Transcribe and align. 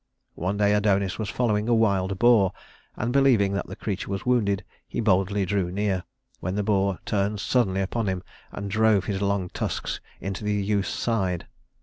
One 0.33 0.57
day 0.57 0.73
Adonis 0.73 1.19
was 1.19 1.29
following 1.29 1.69
a 1.69 1.75
wild 1.75 2.17
boar, 2.17 2.53
and 2.95 3.13
believing 3.13 3.53
that 3.53 3.67
the 3.67 3.75
creature 3.75 4.09
was 4.09 4.25
wounded, 4.25 4.63
he 4.87 4.99
boldly 4.99 5.45
drew 5.45 5.69
near, 5.71 6.05
when 6.39 6.55
the 6.55 6.63
boar 6.63 6.97
turned 7.05 7.39
suddenly 7.39 7.81
upon 7.81 8.07
him 8.07 8.23
and 8.51 8.71
drove 8.71 9.05
his 9.05 9.21
long 9.21 9.49
tusks 9.49 10.01
into 10.19 10.43
the 10.43 10.55
youth's 10.55 10.89
side. 10.89 11.45